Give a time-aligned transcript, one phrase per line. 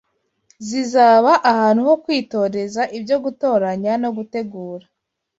[0.67, 4.85] zizaba ahantu ho kwitoreza ibyo gutoranya no gutegura